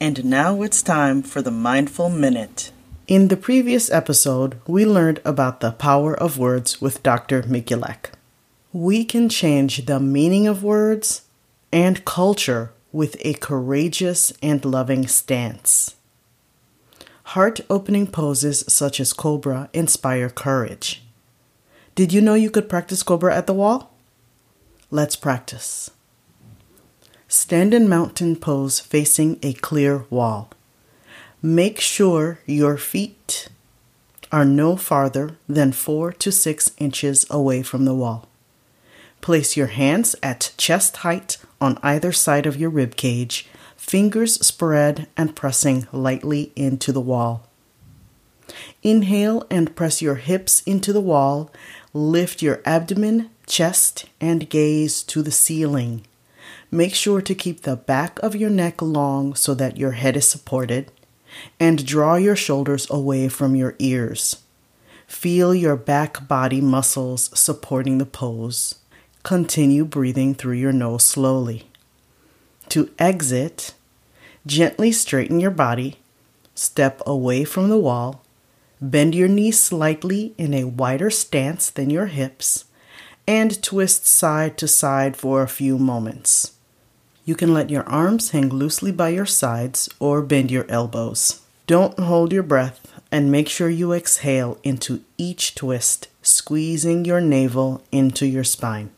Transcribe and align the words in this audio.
And 0.00 0.24
now 0.26 0.62
it's 0.62 0.80
time 0.80 1.22
for 1.22 1.42
the 1.42 1.50
Mindful 1.50 2.08
Minute. 2.08 2.70
In 3.08 3.26
the 3.26 3.36
previous 3.36 3.90
episode, 3.90 4.60
we 4.64 4.86
learned 4.86 5.20
about 5.24 5.58
the 5.58 5.72
power 5.72 6.14
of 6.14 6.38
words 6.38 6.80
with 6.80 7.02
Dr. 7.02 7.42
Mikulak. 7.42 8.10
We 8.72 9.04
can 9.04 9.28
change 9.28 9.86
the 9.86 9.98
meaning 9.98 10.46
of 10.46 10.62
words 10.62 11.22
and 11.72 12.04
culture 12.04 12.70
with 12.92 13.16
a 13.22 13.34
courageous 13.34 14.32
and 14.40 14.64
loving 14.64 15.08
stance. 15.08 15.96
Heart 17.34 17.62
opening 17.68 18.06
poses 18.06 18.64
such 18.68 19.00
as 19.00 19.12
Cobra 19.12 19.68
inspire 19.72 20.30
courage. 20.30 21.02
Did 21.96 22.12
you 22.12 22.20
know 22.20 22.34
you 22.34 22.50
could 22.50 22.68
practice 22.68 23.02
Cobra 23.02 23.34
at 23.34 23.48
the 23.48 23.52
wall? 23.52 23.92
Let's 24.92 25.16
practice. 25.16 25.90
Stand 27.30 27.74
in 27.74 27.90
mountain 27.90 28.36
pose 28.36 28.80
facing 28.80 29.38
a 29.42 29.52
clear 29.52 30.06
wall. 30.08 30.50
Make 31.42 31.78
sure 31.78 32.38
your 32.46 32.78
feet 32.78 33.50
are 34.32 34.46
no 34.46 34.76
farther 34.76 35.36
than 35.46 35.72
4 35.72 36.12
to 36.12 36.32
6 36.32 36.70
inches 36.78 37.26
away 37.28 37.62
from 37.62 37.84
the 37.84 37.94
wall. 37.94 38.28
Place 39.20 39.58
your 39.58 39.66
hands 39.66 40.16
at 40.22 40.52
chest 40.56 40.98
height 40.98 41.36
on 41.60 41.78
either 41.82 42.12
side 42.12 42.46
of 42.46 42.56
your 42.56 42.70
rib 42.70 42.96
cage, 42.96 43.46
fingers 43.76 44.34
spread 44.46 45.06
and 45.14 45.36
pressing 45.36 45.86
lightly 45.92 46.50
into 46.56 46.92
the 46.92 47.00
wall. 47.00 47.46
Inhale 48.82 49.46
and 49.50 49.76
press 49.76 50.00
your 50.00 50.14
hips 50.14 50.62
into 50.62 50.94
the 50.94 51.00
wall. 51.00 51.50
Lift 51.92 52.40
your 52.40 52.62
abdomen, 52.64 53.28
chest, 53.46 54.06
and 54.18 54.48
gaze 54.48 55.02
to 55.02 55.20
the 55.20 55.30
ceiling. 55.30 56.06
Make 56.70 56.94
sure 56.94 57.22
to 57.22 57.34
keep 57.34 57.62
the 57.62 57.76
back 57.76 58.18
of 58.20 58.36
your 58.36 58.50
neck 58.50 58.82
long 58.82 59.34
so 59.34 59.54
that 59.54 59.76
your 59.76 59.92
head 59.92 60.16
is 60.16 60.28
supported, 60.28 60.90
and 61.58 61.86
draw 61.86 62.16
your 62.16 62.36
shoulders 62.36 62.88
away 62.90 63.28
from 63.28 63.54
your 63.54 63.74
ears. 63.78 64.42
Feel 65.06 65.54
your 65.54 65.76
back 65.76 66.28
body 66.28 66.60
muscles 66.60 67.30
supporting 67.38 67.98
the 67.98 68.06
pose. 68.06 68.74
Continue 69.22 69.84
breathing 69.84 70.34
through 70.34 70.54
your 70.54 70.72
nose 70.72 71.04
slowly. 71.04 71.68
To 72.70 72.90
exit, 72.98 73.74
gently 74.46 74.92
straighten 74.92 75.40
your 75.40 75.50
body, 75.50 75.98
step 76.54 77.00
away 77.06 77.44
from 77.44 77.68
the 77.68 77.78
wall, 77.78 78.22
bend 78.80 79.14
your 79.14 79.28
knees 79.28 79.60
slightly 79.60 80.34
in 80.36 80.52
a 80.52 80.64
wider 80.64 81.10
stance 81.10 81.70
than 81.70 81.88
your 81.90 82.06
hips, 82.06 82.64
and 83.28 83.62
twist 83.62 84.06
side 84.06 84.56
to 84.56 84.66
side 84.66 85.14
for 85.14 85.42
a 85.42 85.48
few 85.48 85.78
moments. 85.78 86.54
You 87.26 87.34
can 87.34 87.52
let 87.52 87.68
your 87.68 87.86
arms 87.86 88.30
hang 88.30 88.48
loosely 88.48 88.90
by 88.90 89.10
your 89.10 89.26
sides 89.26 89.90
or 90.00 90.22
bend 90.22 90.50
your 90.50 90.64
elbows. 90.70 91.42
Don't 91.66 91.98
hold 91.98 92.32
your 92.32 92.42
breath 92.42 92.90
and 93.12 93.30
make 93.30 93.50
sure 93.50 93.68
you 93.68 93.92
exhale 93.92 94.56
into 94.62 95.02
each 95.18 95.54
twist, 95.54 96.08
squeezing 96.22 97.04
your 97.04 97.20
navel 97.20 97.82
into 97.92 98.24
your 98.24 98.44
spine. 98.44 98.88